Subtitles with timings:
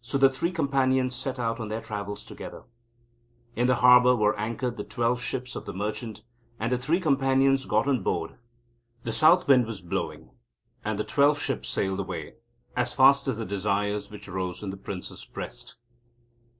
[0.00, 2.64] So the Three Companions set out on their travels together.
[3.54, 6.24] In the harbour were anchored the twelve ships of the merchant,
[6.58, 8.38] and the Three Companions got on board.
[9.04, 10.30] The south wind was blowing,
[10.84, 12.38] and the twelve ships sailed away,
[12.74, 15.76] as fast as the desires which rose in the Prince's breast.